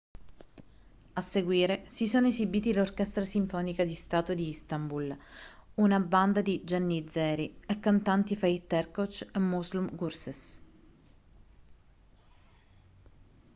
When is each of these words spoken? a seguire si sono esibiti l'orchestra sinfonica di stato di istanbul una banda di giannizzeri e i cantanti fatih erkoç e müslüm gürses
a 1.13 1.21
seguire 1.21 1.83
si 1.87 2.07
sono 2.07 2.25
esibiti 2.25 2.73
l'orchestra 2.73 3.23
sinfonica 3.23 3.83
di 3.83 3.93
stato 3.93 4.33
di 4.33 4.49
istanbul 4.49 5.15
una 5.75 5.99
banda 5.99 6.41
di 6.41 6.63
giannizzeri 6.63 7.57
e 7.67 7.73
i 7.73 7.79
cantanti 7.79 8.35
fatih 8.41 8.77
erkoç 8.81 9.13
e 9.37 9.39
müslüm 9.51 9.87
gürses 9.99 10.41